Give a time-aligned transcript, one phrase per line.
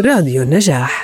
[0.00, 1.02] راديو النجاح.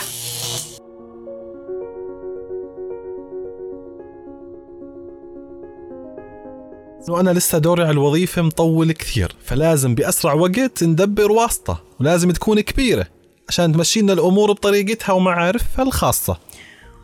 [7.09, 13.07] وأنا لسه دوري على الوظيفة مطول كثير فلازم بأسرع وقت ندبر واسطة ولازم تكون كبيرة
[13.49, 16.37] عشان تمشينا الأمور بطريقتها ومعارفها الخاصة.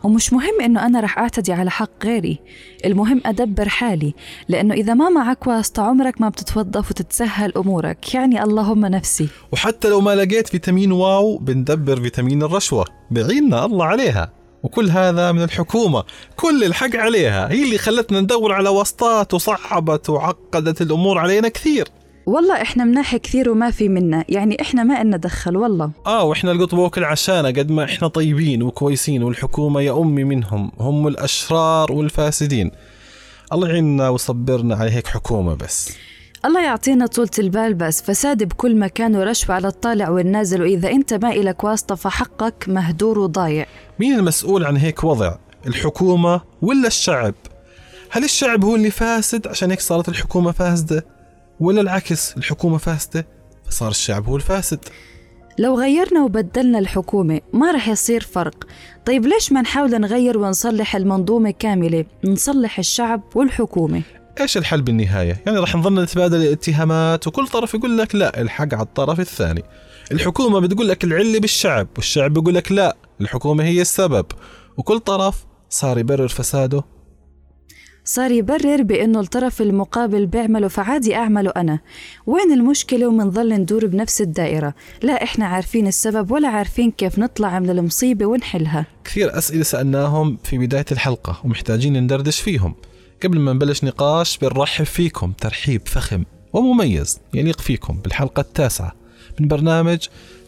[0.03, 2.39] ومش مهم إنه أنا رح أعتدي على حق غيري.
[2.85, 4.13] المهم أدبر حالي
[4.47, 8.13] لأنه إذا ما معك واسطة عمرك ما بتتوظف وتتسهل أمورك.
[8.13, 9.27] يعني اللهم نفسي.
[9.51, 12.85] وحتى لو ما لقيت فيتامين واو بندبر فيتامين الرشوة.
[13.11, 14.31] بعيننا الله عليها.
[14.63, 16.03] وكل هذا من الحكومة.
[16.35, 17.51] كل الحق عليها.
[17.51, 21.87] هي اللي خلتنا ندور على واسطات وصعبت وعقدت الأمور علينا كثير.
[22.25, 24.25] والله إحنا مناح كثير وما في منا.
[24.29, 25.91] يعني إحنا ما إلنا دخل والله.
[26.05, 30.71] آه وإحنا القط بوكل عشانة قد ما إحنا طيبين وكويسين والحكومة يا أمي منهم.
[30.79, 32.71] هم الأشرار والفاسدين.
[33.53, 35.91] الله يعيننا ويصبرنا على هيك حكومة بس.
[36.45, 38.01] الله يعطينا طولة البال بس.
[38.01, 40.61] فساد بكل مكان ورشوة على الطالع والنازل.
[40.61, 43.65] وإذا أنت ما إلك واسطة فحقك مهدور وضايع.
[43.99, 45.35] مين المسؤول عن هيك وضع؟
[45.67, 47.33] الحكومة ولا الشعب؟
[48.09, 51.18] هل الشعب هو اللي فاسد عشان هيك صارت الحكومة فاسدة؟
[51.59, 53.27] ولا العكس الحكومة فاسدة
[53.69, 54.79] فصار الشعب هو الفاسد.
[55.59, 58.67] لو غيرنا وبدلنا الحكومة ما رح يصير فرق.
[59.05, 64.01] طيب ليش ما نحاول نغير ونصلح المنظومة كاملة؟ نصلح الشعب والحكومة.
[64.41, 68.83] إيش الحل بالنهاية؟ يعني راح نظل نتبادل الاتهامات وكل طرف يقول لك لا الحق على
[68.83, 69.63] الطرف الثاني.
[70.11, 74.25] الحكومة بتقول لك العلة بالشعب والشعب بيقول لك لا الحكومة هي السبب.
[74.77, 76.83] وكل طرف صار يبرر فساده
[78.09, 81.79] صار يبرر بأنه الطرف المقابل بيعمله فعادي أعمله أنا.
[82.27, 84.73] وين المشكلة؟ ومنظل ندور بنفس الدائرة.
[85.03, 88.85] لا إحنا عارفين السبب ولا عارفين كيف نطلع من المصيبة ونحلها.
[89.03, 92.75] كثير أسئلة سألناهم في بداية الحلقة ومحتاجين ندردش فيهم.
[93.23, 95.31] قبل ما نبلش نقاش بنرحب فيكم.
[95.31, 98.93] ترحيب فخم ومميز يليق فيكم بالحلقة التاسعة
[99.39, 99.99] من برنامج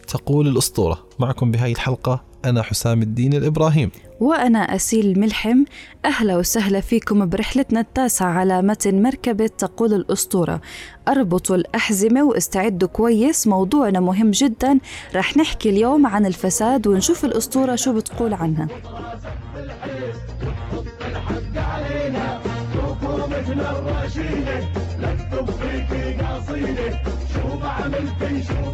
[0.08, 1.06] تقول الأسطورة.
[1.18, 3.90] معكم بهاي الحلقة أنا حسام الدين الإبراهيم.
[4.20, 5.64] وأنا أسيل ملحم.
[6.04, 10.60] أهلا وسهلا فيكم برحلتنا التاسعة على متن مركبة تقول الأسطورة.
[11.08, 13.46] أربطوا الأحزمة واستعدوا كويس.
[13.46, 14.78] موضوعنا مهم جدا.
[15.14, 18.68] رح نحكي اليوم عن الفساد ونشوف الأسطورة شو بتقول عنها.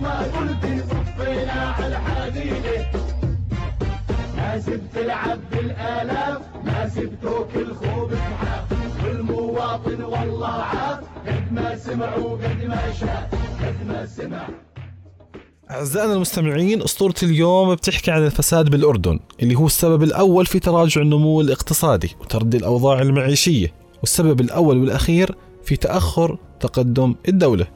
[0.02, 0.18] ما
[4.60, 8.64] سبت العبد الآلاف ما سبتوا كل خوب معاه
[9.04, 14.48] والمواطن والله عاف قد ما سمع وقد ما شاف قد ما سمع.
[15.70, 21.40] أعزائنا المستمعين أسطورة اليوم بتحكي عن الفساد بالأردن اللي هو السبب الأول في تراجع النمو
[21.40, 27.66] الاقتصادي وتردي الأوضاع المعيشية والسبب الأول والأخير في تأخر تقدم الدولة.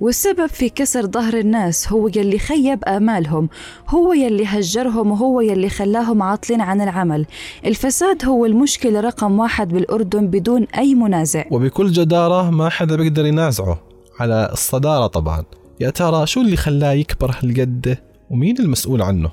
[0.00, 3.48] والسبب في كسر ظهر الناس هو يلي خيب آمالهم
[3.88, 7.26] هو يلي هجرهم وهو يلي خلاهم عاطلين عن العمل.
[7.66, 11.44] الفساد هو المشكلة رقم واحد بالأردن بدون أي منازع.
[11.50, 13.82] وبكل جدارة ما حدا بيقدر ينازعه
[14.20, 15.44] على الصدارة طبعا.
[15.80, 17.98] يا ترى شو اللي خلاه يكبر هالقد؟
[18.34, 19.30] ومين المسؤول عنه؟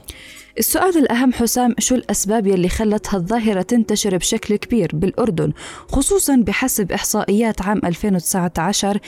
[0.60, 5.54] السؤال الأهم حسام شو الأسباب يلي خلت هالظاهرة تنتشر بشكل كبير بالأردن
[5.88, 9.00] خصوصا بحسب إحصائيات عام 2019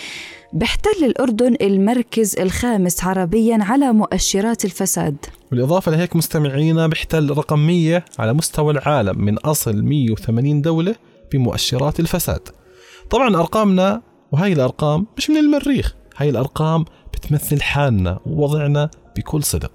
[0.54, 5.16] بيحتل الأردن المركز الخامس عربيا على مؤشرات الفساد.
[5.52, 10.96] بالإضافة لهيك مستمعينا بيحتل رقم 100 على مستوى العالم من أصل 180 دولة
[11.32, 12.50] بمؤشرات الفساد.
[13.10, 19.72] طبعا أرقامنا وهي الأرقام مش من المريخ هاي الأرقام بتمثل حالنا ووضعنا بكل صدق.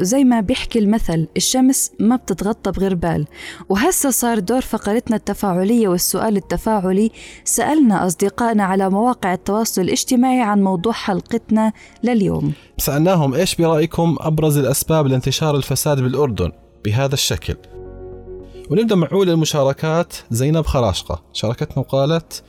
[0.00, 3.26] زي ما بيحكي المثل الشمس ما بتتغطى بغربال
[3.68, 7.10] وهسه صار دور فقرتنا التفاعلية والسؤال التفاعلي.
[7.44, 12.52] سألنا أصدقائنا على مواقع التواصل الاجتماعي عن موضوع حلقتنا لليوم.
[12.78, 16.52] سألناهم إيش برأيكم أبرز الأسباب لانتشار الفساد بالأردن
[16.84, 17.56] بهذا الشكل؟
[18.70, 21.22] ونبدأ مع أولى المشاركات زينب خراشقة.
[21.32, 22.42] شاركتنا وقالت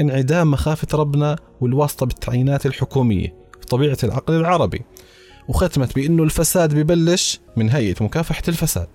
[0.00, 4.82] انعدام مخافة ربنا والواسطة بالتعيينات الحكومية في طبيعة العقل العربي.
[5.48, 8.88] وختمت بأنه الفساد ببلش من هيئة مكافحة الفساد.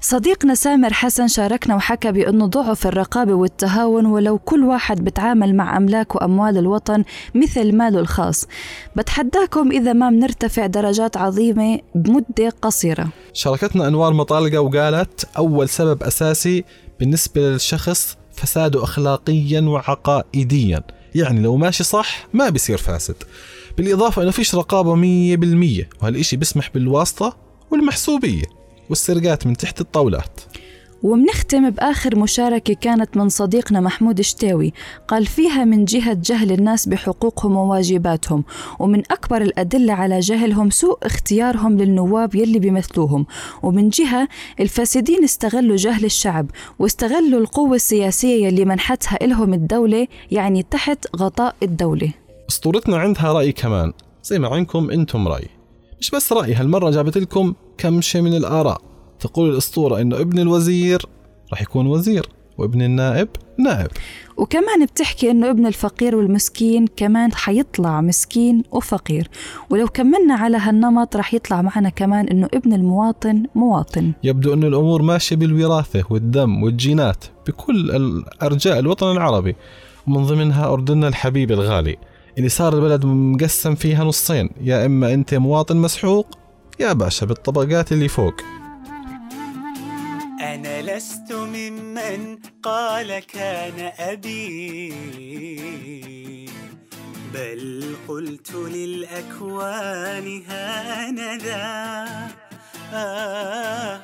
[0.00, 6.14] صديقنا سامر حسن شاركنا وحكى بأنه ضعف الرقابة والتهاون ولو كل واحد بتعامل مع أملاك
[6.14, 7.04] وأموال الوطن
[7.34, 8.46] مثل ماله الخاص.
[8.96, 13.08] بتحداكم إذا ما بنرتفع درجات عظيمة بمدة قصيرة.
[13.32, 16.64] شاركتنا أنوار مطالقة وقالت أول سبب أساسي
[17.00, 20.82] بالنسبة للشخص فساده أخلاقيا وعقائديا.
[21.14, 23.16] يعني لو ماشي صح ما بيصير فاسد.
[23.78, 27.36] بالإضافة أنه فيش رقابة مية بالمية وهالإشي بيسمح بالواسطة
[27.70, 28.42] والمحسوبية
[28.88, 30.40] والسرقات من تحت الطاولات.
[31.02, 34.72] ومنختم بآخر مشاركة كانت من صديقنا محمود شتاوي
[35.08, 38.44] قال فيها من جهة جهل الناس بحقوقهم وواجباتهم
[38.78, 43.26] ومن أكبر الأدلة على جهلهم سوء اختيارهم للنواب يلي بيمثلوهم.
[43.62, 44.28] ومن جهة
[44.60, 52.12] الفاسدين استغلوا جهل الشعب واستغلوا القوة السياسية يلي منحتها إلهم الدولة يعني تحت غطاء الدولة.
[52.48, 53.92] أسطورتنا عندها رأي كمان.
[54.22, 55.48] زي ما عندكم أنتم رأي.
[56.00, 58.80] مش بس رأي هالمرة جابت لكم كم شيء من الآراء.
[59.20, 61.06] تقول الأسطورة إنه ابن الوزير
[61.50, 62.28] راح يكون وزير
[62.58, 63.28] وابن النائب
[63.58, 63.88] نائب.
[64.36, 69.28] وكمان بتحكي إنه ابن الفقير والمسكين كمان حيطلع مسكين وفقير.
[69.70, 74.12] ولو كملنا على هالنمط رح يطلع معنا كمان إنه ابن المواطن مواطن.
[74.24, 77.90] يبدو أن الأمور ماشية بالوراثة والدم والجينات بكل
[78.42, 79.56] أرجاء الوطن العربي.
[80.06, 81.96] ومن ضمنها أردننا الحبيب الغالي.
[82.38, 86.38] اللي صار البلد مقسم فيها نصين يا إما أنت مواطن مسحوق
[86.80, 88.34] يا باشا بالطبقات اللي فوق.
[90.40, 94.94] أنا لست ممن قال كان أبي
[97.34, 101.58] بل قلت للأكوان هانذا.
[102.94, 104.00] آه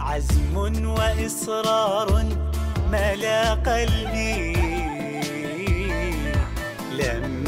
[0.00, 0.56] عزم
[0.86, 2.24] وإصرار
[2.92, 4.52] ملا قلبي
[6.92, 7.39] لم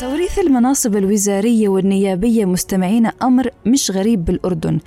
[0.00, 4.78] توريث المناصب الوزارية والنيابية مستمعين أمر مش غريب بالأردن.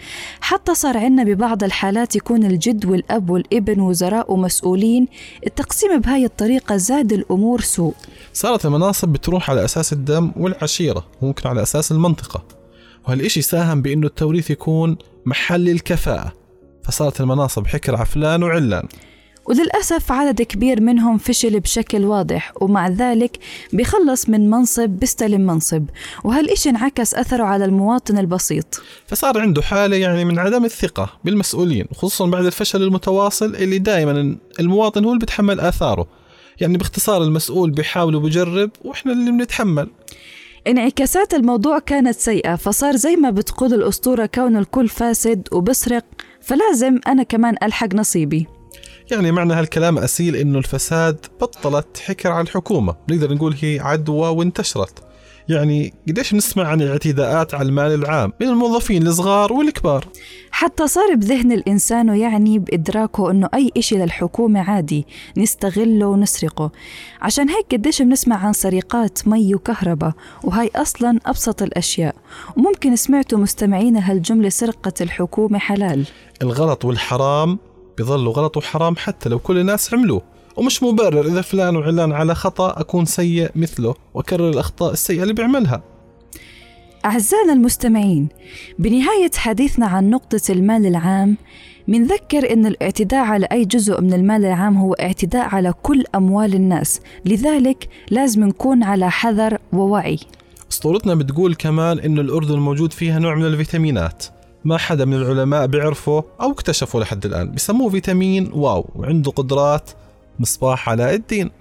[0.42, 5.08] حتى صار عنا ببعض الحالات يكون الجد والأب والابن وزراء ومسؤولين
[5.48, 7.94] التقسيم بهاي الطريقة زاد الأمور سوء.
[8.34, 12.44] صارت المناصب بتروح على أساس الدم والعشيرة وممكن على أساس المنطقة.
[13.08, 16.34] وهالإشي ساهم بأنه التوريث يكون محل الكفاءة.
[16.84, 18.88] فصارت المناصب حكر على فلان وعلان.
[19.48, 23.38] وللأسف عدد كبير منهم فشل بشكل واضح ومع ذلك
[23.74, 25.86] بخلص من منصب بيستلم منصب
[26.24, 28.82] وهالإشي انعكس أثره على المواطن البسيط.
[29.08, 35.04] فصار عنده حالة يعني من عدم الثقة بالمسؤولين خصوصا بعد الفشل المتواصل اللي دائما المواطن
[35.04, 36.08] هو اللي بيتحمل آثاره.
[36.62, 39.90] يعني باختصار المسؤول بيحاول وبيجرب وإحنا اللي بنتحمل.
[40.68, 46.06] انعكاسات الموضوع كانت سيئة فصار زي ما بتقول الأسطورة كون الكل فاسد وبسرق
[46.42, 48.57] فلازم أنا كمان ألحق نصيبي.
[49.12, 55.04] يعني معنى هالكلام أسيل إنه الفساد بطلت حكر على الحكومة نقدر نقول هي عدوى وانتشرت.
[55.50, 60.06] يعني قديش نسمع عن الاعتداءات على المال العام من الموظفين الصغار والكبار.
[60.52, 65.06] حتى صار بذهن الإنسان يعني بإدراكه إنه أي إشي للحكومة عادي
[65.38, 66.72] نستغله ونسرقه.
[67.22, 70.14] عشان هيك قديش بنسمع عن سرقات مي وكهرباء
[70.44, 72.16] وهاي أصلا أبسط الأشياء.
[72.58, 76.06] وممكن سمعتوا مستمعين هالجملة سرقة الحكومة حلال.
[76.42, 77.60] الغلط والحرام
[77.98, 80.22] بيظلوا غلط وحرام حتى لو كل الناس عملوه.
[80.58, 85.84] ومش مبرر إذا فلان وعلان على خطأ أكون سيء مثله وأكرر الأخطاء السيئة اللي بيعملها.
[87.06, 88.28] أعزائنا المستمعين
[88.80, 91.38] بنهاية حديثنا عن نقطة المال العام
[91.88, 97.02] منذكر أن الاعتداء على أي جزء من المال العام هو اعتداء على كل أموال الناس.
[97.26, 100.20] لذلك لازم نكون على حذر ووعي.
[100.72, 104.26] أسطورتنا بتقول كمان انه الأردن موجود فيها نوع من الفيتامينات.
[104.68, 107.52] ما حدا من العلماء بيعرفه أو اكتشفه لحد الآن.
[107.52, 109.92] بسموه فيتامين واو وعنده قدرات
[110.40, 111.52] مصباح علاء الدين.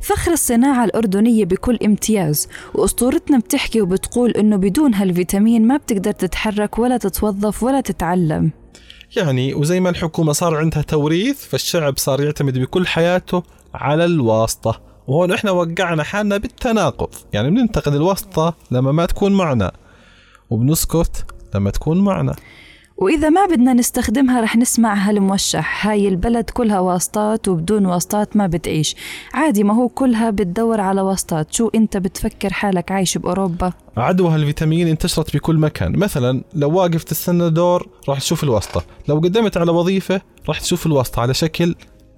[0.00, 6.96] فخر الصناعة الأردنية بكل امتياز وأسطورتنا بتحكي وبتقول إنه بدون هالفيتامين ما بتقدر تتحرك ولا
[6.96, 8.50] تتوظف ولا تتعلم.
[9.16, 13.42] يعني وزي ما الحكومة صار عندها توريث فالشعب صار يعتمد بكل حياته
[13.74, 14.80] على الواسطة.
[15.06, 17.14] وهون إحنا وقعنا حالنا بالتناقض.
[17.32, 19.72] يعني بننتقد الواسطة لما ما تكون معنا.
[20.50, 22.36] وبنسكت لما تكون معنا.
[22.96, 25.86] وإذا ما بدنا نستخدمها رح نسمع هالموشح.
[25.86, 28.96] هاي البلد كلها واسطات وبدون واسطات ما بتعيش.
[29.34, 31.52] عادي ما هو كلها بتدور على واسطات.
[31.54, 35.98] شو أنت بتفكر حالك عايش بأوروبا؟ عدوى هالفيتامين انتشرت بكل مكان.
[35.98, 38.82] مثلا لو واقف تستنى دور راح تشوف الواسطة.
[39.08, 41.74] لو قدمت على وظيفة راح تشوف الواسطة على شكل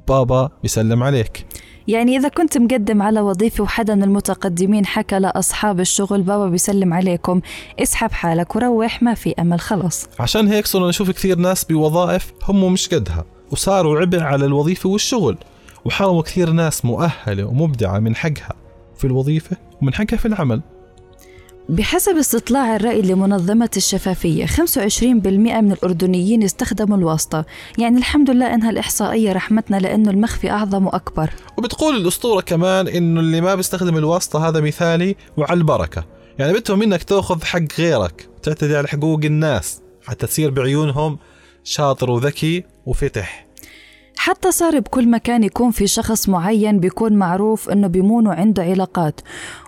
[0.09, 1.47] بابا بيسلم عليك.
[1.88, 7.41] يعني إذا كنت مقدم على وظيفة وحدا من المتقدمين حكى لأصحاب الشغل بابا بيسلم عليكم.
[7.81, 12.73] اسحب حالك وروح ما في أمل خلص عشان هيك صرنا نشوف كثير ناس بوظائف هم
[12.73, 15.37] مش قدها وصاروا عبء على الوظيفة والشغل
[15.85, 18.55] وحرموا كثير ناس مؤهلة ومبدعة من حقها
[18.97, 20.62] في الوظيفة ومن حقها في العمل.
[21.68, 27.44] بحسب استطلاع الرأي لمنظمة الشفافية 25% من الأردنيين استخدموا الواسطة.
[27.78, 31.30] يعني الحمد لله إنها الإحصائية رحمتنا لأنه المخفي أعظم وأكبر.
[31.59, 36.04] وبتقول الأسطورة كمان إنه اللي ما بيستخدم الواسطة هذا مثالي وعلى البركة.
[36.38, 41.18] يعني بدهم منك تأخذ حق غيرك وتعتدي على حقوق الناس حتى تصير بعيونهم
[41.64, 43.47] شاطر وذكي وفتح.
[44.16, 49.21] حتى صار بكل مكان يكون في شخص معين بيكون معروف إنه بيمون وعنده علاقات.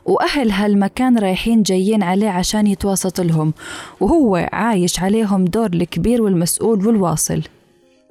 [0.05, 3.55] وأهل هالمكان رايحين جايين عليه عشان يتواسط لهم.
[4.01, 7.43] وهو عايش عليهم دور الكبير والمسؤول والواصل.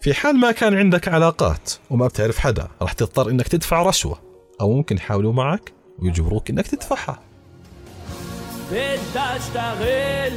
[0.01, 4.19] في حال ما كان عندك علاقات وما بتعرف حدا راح تضطر إنك تدفع رشوة.
[4.61, 7.19] أو ممكن يحاولوا معك ويجبروك إنك تدفعها.
[8.71, 10.33] بدي أشتغل.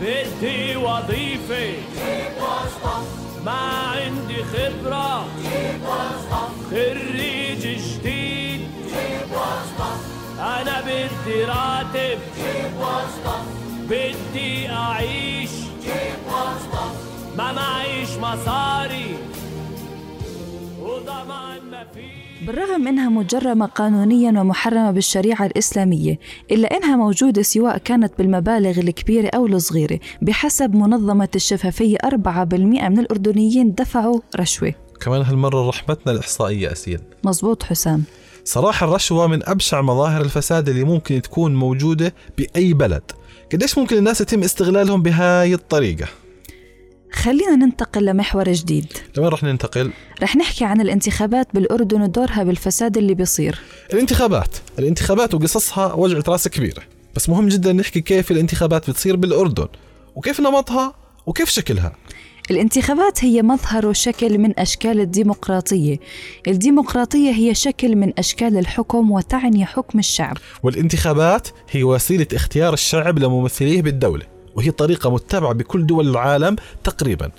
[0.00, 1.74] بدي وظيفة.
[3.46, 5.26] ما عندي خبرة.
[6.70, 8.60] خريج جديد.
[10.38, 12.18] أنا بدي راتب.
[13.88, 15.50] بدي أعيش.
[17.36, 18.85] ما معيش مصاري.
[22.46, 26.18] بالرغم انها مجرمة قانونيا ومحرمة بالشريعة الإسلامية
[26.50, 33.74] إلا إنها موجودة سواء كانت بالمبالغ الكبيرة أو الصغيرة بحسب منظمة الشفافية 4% من الأردنيين
[33.74, 34.74] دفعوا رشوة.
[35.00, 37.00] كمان هالمرة رحمتنا الإحصائية أسيل.
[37.24, 38.04] مزبوط حسام.
[38.44, 43.02] صراحة الرشوة من أبشع مظاهر الفساد اللي ممكن تكون موجودة بأي بلد.
[43.52, 46.06] قديش ممكن الناس يتم استغلالهم بهاي الطريقة؟
[47.12, 48.92] خلينا ننتقل لمحور جديد.
[49.16, 49.90] لوين رح ننتقل؟
[50.22, 53.58] رح نحكي عن الانتخابات بالأردن ودورها بالفساد اللي بيصير.
[53.92, 54.56] الانتخابات.
[54.78, 56.82] الانتخابات وقصصها وجعة رأس كبيرة.
[57.14, 59.68] بس مهم جدا نحكي كيف الانتخابات بتصير بالأردن
[60.16, 60.94] وكيف نمطها
[61.26, 61.92] وكيف شكلها.
[62.50, 65.96] الانتخابات هي مظهر وشكل من أشكال الديمقراطية.
[66.48, 70.36] الديمقراطية هي شكل من أشكال الحكم وتعني حكم الشعب.
[70.62, 74.35] والانتخابات هي وسيلة اختيار الشعب لممثليه بالدولة.
[74.56, 77.30] وهي طريقة متبعة بكل دول العالم تقريبا.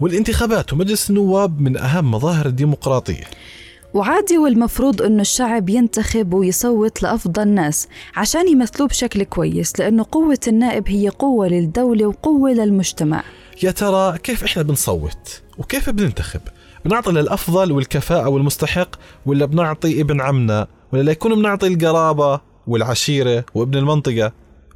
[0.00, 3.24] والانتخابات ومجلس النواب من أهم مظاهر الديمقراطية.
[3.94, 10.88] وعادي والمفروض انه الشعب ينتخب ويصوت لأفضل ناس عشان يمثلوه بشكل كويس لأنه قوة النائب
[10.88, 13.22] هي قوة للدولة وقوة للمجتمع.
[13.62, 16.40] يا ترى كيف إحنا بنصوت؟ وكيف بننتخب؟
[16.84, 18.96] بنعطي للأفضل والكفاءة والمستحق
[19.26, 24.32] ولا بنعطي ابن عمنا ولا ليكون بنعطي القرابة والعشيرة وابن المنطقة؟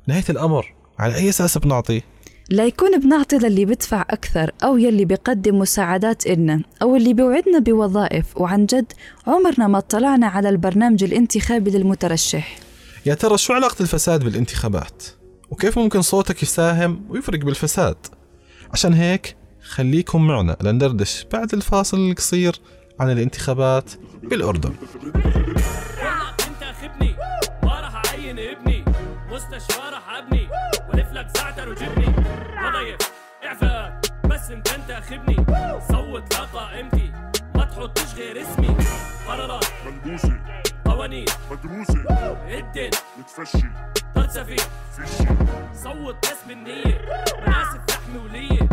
[0.07, 0.75] نهاية الأمر.
[0.99, 2.03] على أي أساس بنعطي؟
[2.51, 8.37] لا يكون بنعطي للي بدفع أكثر أو يلي بيقدم مساعدات إلنا أو اللي بيوعدنا بوظائف.
[8.37, 8.93] وعن جد
[9.27, 12.59] عمرنا ما اطلعنا على البرنامج الانتخابي للمترشح.
[13.07, 15.03] يا ترى شو علاقة الفساد بالانتخابات؟
[15.51, 17.97] وكيف ممكن صوتك يساهم ويفرق بالفساد؟
[18.73, 22.61] عشان هيك خليكم معنا لندردش بعد الفاصل القصير
[23.01, 23.91] عن الانتخابات
[24.23, 24.75] بالأردن.
[25.05, 27.17] والله تنتخبني
[27.63, 28.85] ما راح أعين ابني
[29.33, 30.49] مستشفى راح أبني.
[30.95, 32.07] والف لك زعتر وجبني.
[32.07, 32.99] وظيف
[33.45, 34.01] اعفاء.
[34.25, 35.37] بس انت انتخبني
[35.89, 37.13] صوت لقائمتي
[37.55, 38.77] ما تحطش غير اسمي.
[39.29, 39.65] قرارات.
[39.87, 40.41] ملبوسة
[40.85, 41.27] قوانين.
[41.51, 42.05] مدروسة
[42.49, 42.91] الدين.
[43.19, 43.69] متفشي.
[44.15, 44.57] ترتفي
[44.97, 45.27] فشي.
[45.75, 47.01] صوت ناس بالنية
[47.47, 48.69] مناسب لحمي ولية.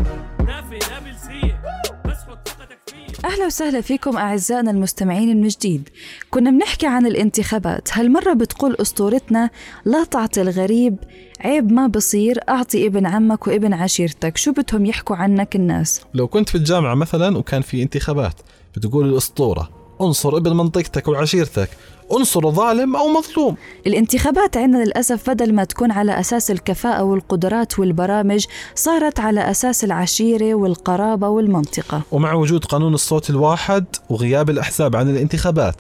[0.46, 1.62] نافي نابلسية
[2.06, 2.80] بس حط ثقتك
[3.26, 5.90] أهلا وسهلا فيكم أعزائنا المستمعين من جديد.
[6.30, 7.90] كنا بنحكي عن الانتخابات.
[7.94, 9.50] هالمرة بتقول أسطورتنا
[9.86, 10.96] لا تعطي الغريب
[11.40, 14.38] عيب ما بصير أعطي ابن عمك وابن عشيرتك.
[14.38, 18.36] شو بدهم يحكوا عنك الناس؟ لو كنت في الجامعة مثلا وكان في انتخابات
[18.76, 19.81] بتقول الأسطورة.
[20.02, 21.70] انصر ابن منطقتك وعشيرتك.
[22.12, 23.56] انصر ظالم أو مظلوم.
[23.88, 30.54] الانتخابات عندنا للأسف بدل ما تكون على أساس الكفاءة والقدرات والبرامج صارت على أساس العشيرة
[30.54, 32.02] والقرابة والمنطقة.
[32.12, 35.76] ومع وجود قانون الصوت الواحد وغياب الأحزاب عن الانتخابات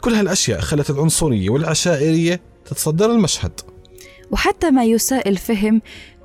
[0.00, 3.60] كل هالأشياء خلت العنصرية والعشائرية تتصدر المشهد.
[4.30, 5.82] وحتى ما يساء الفهم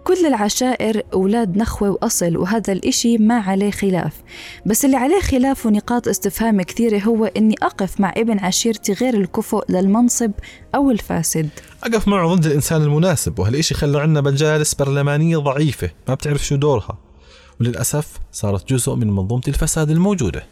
[0.08, 4.14] كل العشائر أولاد نخوة وأصل وهذا الإشي ما عليه خلاف.
[4.66, 9.64] بس اللي عليه خلاف ونقاط استفهام كثيرة هو إني أقف مع ابن عشيرتي غير الكفؤ
[9.70, 10.32] للمنصب
[10.76, 11.50] أو الفاسد.
[11.84, 16.98] أقف معه ضد الإنسان المناسب وهالإشي خلى عنا مجالس برلمانية ضعيفة ما بتعرف شو دورها.
[17.62, 20.44] وللأسف صارت جزء من منظومة الفساد الموجودة.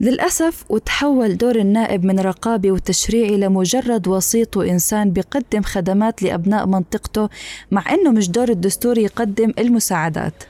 [0.00, 7.28] للأسف وتحول دور النائب من رقابي وتشريعي لمجرد وسيط وإنسان بيقدم خدمات لأبناء منطقته
[7.70, 10.44] مع إنه مش دور الدستور يقدم المساعدات.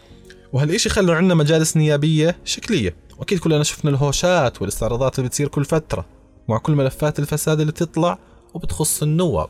[0.52, 6.06] وهالإشي خلى عنا مجالس نيابية شكلية وأكيد كلنا شفنا الهوشات والاستعراضات اللي بتصير كل فترة
[6.48, 8.18] مع كل ملفات الفساد اللي بتطلع
[8.54, 9.48] وبتخص النواب.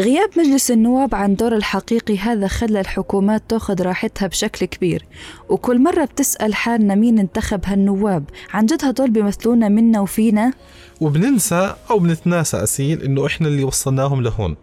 [0.00, 5.06] غياب مجلس النواب عن دور الحقيقي هذا خلى الحكومات تاخذ راحتها بشكل كبير.
[5.48, 10.52] وكل مرة بتسأل حالنا مين انتخب هالنواب عن جد هدول بيمثلونا منا وفينا؟
[11.00, 14.56] وبننسى أو بنتناسى أسيل إنه إحنا اللي وصلناهم لهون.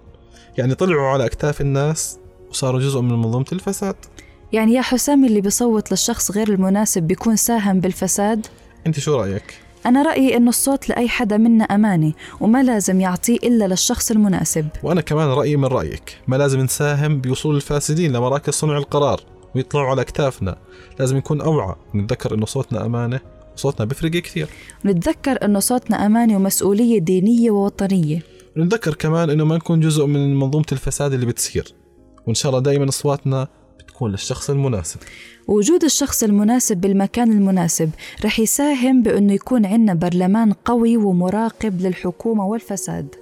[0.57, 2.19] يعني طلعوا على أكتاف الناس
[2.49, 3.95] وصاروا جزء من منظومة الفساد.
[4.53, 8.47] يعني يا حسام اللي بيصوت للشخص غير المناسب بيكون ساهم بالفساد؟
[8.87, 13.67] أنت شو رأيك؟ أنا رأيي إنه الصوت لأي حدا منا أمانة وما لازم يعطيه إلا
[13.67, 14.67] للشخص المناسب.
[14.83, 16.17] وأنا كمان رأيي من رأيك.
[16.27, 19.21] ما لازم نساهم بوصول الفاسدين لمراكز صنع القرار
[19.55, 20.57] ويطلعوا على أكتافنا
[20.99, 21.75] لازم نكون أوعى.
[21.95, 23.19] نتذكر إنه صوتنا أمانة
[23.55, 24.47] وصوتنا بيفرق كثير.
[24.85, 28.19] ونتذكر أنه صوتنا أمانة ومسؤولية دينية ووطنية.
[28.57, 31.73] ونتذكر كمان إنه ما نكون جزء من منظومة الفساد اللي بتصير.
[32.27, 33.47] وإن شاء الله دائما أصواتنا
[34.01, 34.99] بتكون للشخص المناسب.
[35.47, 37.89] وجود الشخص المناسب بالمكان المناسب
[38.25, 43.15] رح يساهم بأنه يكون عندنا برلمان قوي ومراقب للحكومة والفساد.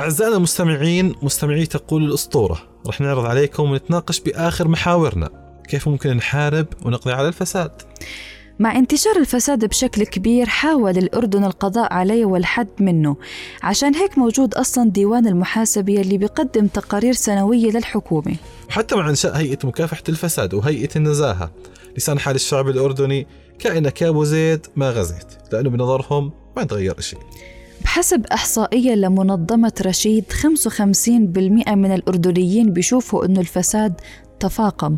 [0.00, 2.62] أعزائنا المستمعين مستمعي تقول الأسطورة.
[2.86, 5.30] رح نعرض عليكم ونتناقش بآخر محاورنا.
[5.68, 7.70] كيف ممكن نحارب ونقضي على الفساد؟
[8.60, 13.16] مع انتشار الفساد بشكل كبير حاول الأردن القضاء عليه والحد منه.
[13.62, 18.36] عشان هيك موجود أصلا ديوان المحاسبة اللي بيقدم تقارير سنوية للحكومة.
[18.68, 21.50] وحتى مع إنشاء هيئة مكافحة الفساد وهيئة النزاهة
[21.96, 23.26] لسان حال الشعب الأردني
[23.58, 27.18] كأنك يا أبو زيد ما غزيت لأنه بنظرهم ما تغير شيء
[27.84, 34.00] بحسب إحصائية لمنظمة رشيد 55% من الأردنيين بيشوفوا أنه الفساد
[34.40, 34.96] تفاقم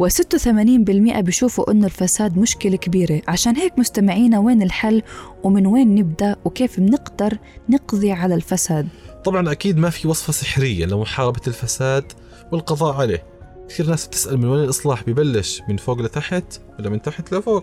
[0.00, 3.22] و86% بيشوفوا أنه الفساد مشكلة كبيرة.
[3.28, 5.02] عشان هيك مستمعينا وين الحل؟
[5.42, 7.38] ومن وين نبدأ؟ وكيف بنقدر
[7.68, 8.88] نقضي على الفساد؟
[9.24, 12.12] طبعا أكيد ما في وصفة سحرية لمحاربة الفساد
[12.52, 13.24] والقضاء عليه.
[13.68, 16.60] كثير ناس بتسأل من وين الإصلاح؟ ببلش من فوق لتحت.
[16.78, 17.62] ولا من تحت لفوق.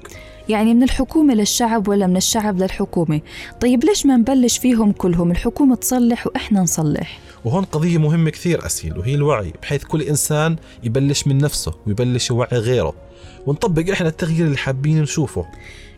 [0.49, 3.21] يعني من الحكومة للشعب ولا من الشعب للحكومة؟
[3.61, 7.19] طيب ليش ما نبلش فيهم كلهم؟ الحكومة تصلح وإحنا نصلح.
[7.45, 12.57] وهون قضية مهمة كثير أسيل وهي الوعي بحيث كل إنسان يبلش من نفسه ويبلش يوعي
[12.57, 12.93] غيره.
[13.45, 15.45] ونطبق إحنا التغيير اللي حابين نشوفه.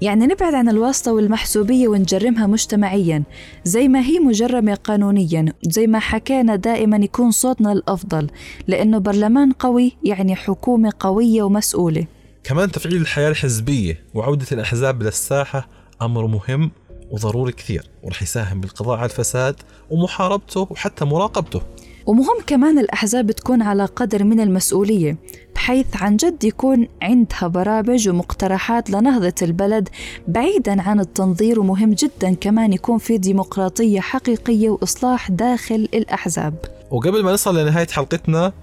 [0.02, 3.24] يعني نبعد عن الواسطة والمحسوبية ونجرمها مجتمعيا
[3.64, 8.30] زي ما هي مجرمة قانونيا زي ما حكينا دائما يكون صوتنا الأفضل
[8.68, 12.06] لأنه برلمان قوي يعني حكومة قوية ومسؤولة.
[12.46, 15.68] كمان تفعيل الحياة الحزبية وعودة الأحزاب للساحة
[16.02, 16.72] أمر مهم
[17.12, 19.56] وضروري كثير ورح يساهم بالقضاء على الفساد
[19.90, 21.62] ومحاربته وحتى مراقبته.
[22.06, 25.18] ومهم كمان الأحزاب تكون على قدر من المسؤولية
[25.56, 29.90] بحيث عن جد يكون عندها برامج ومقترحات لنهضة البلد
[30.28, 36.56] بعيدا عن التنظير ومهم جدا كمان يكون في ديمقراطية حقيقية وإصلاح داخل الأحزاب.
[36.92, 38.54] وقبل ما نصل لنهاية حلقتنا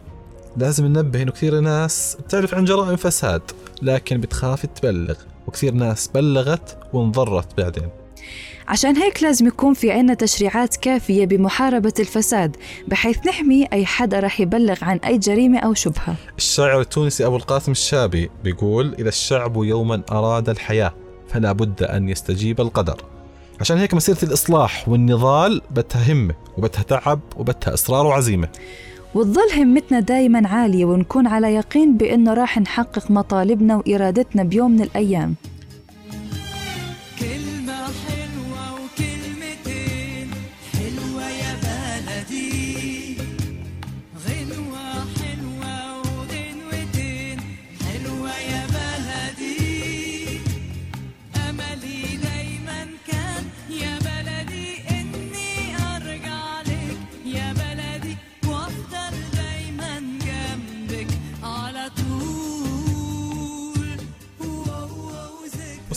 [0.56, 3.42] لازم ننبه إنه كثير ناس بتعرف عن جرائم فساد
[3.82, 5.14] لكن بتخاف تبلغ
[5.46, 7.88] وكثير ناس بلغت وانضرت بعدين.
[8.68, 12.56] عشان هيك لازم يكون في عنا تشريعات كافية بمحاربة الفساد
[12.88, 16.14] بحيث نحمي أي حدا رح يبلغ عن أي جريمة أو شبهة.
[16.38, 20.94] الشاعر التونسي أبو القاسم الشابي بيقول إذا الشعب يوما أراد الحياة
[21.28, 23.04] فلا بد أن يستجيب القدر.
[23.60, 28.48] عشان هيك مسيرة الإصلاح والنضال بدها همة وبدها تعب وبدها إصرار وعزيمة.
[29.14, 35.34] وتظل همتنا دايما عالية ونكون على يقين بأنه راح نحقق مطالبنا وإرادتنا بيوم من الأيام.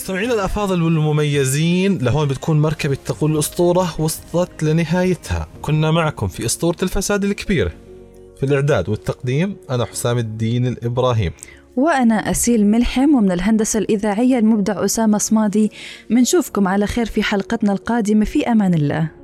[0.06, 5.48] مستمعينا الأفاضل والمميزين لهون بتكون مركبة تقول الأسطورة وصلت لنهايتها.
[5.62, 7.72] كنا معكم في أسطورة الفساد الكبيرة.
[8.36, 11.32] في الإعداد والتقديم أنا حسام الدين الإبراهيم.
[11.76, 15.70] وأنا أسيل ملحم ومن الهندسة الإذاعية المبدع أسامة صمادي.
[16.10, 18.24] منشوفكم على خير في حلقتنا القادمة.
[18.24, 19.15] في أمان الله.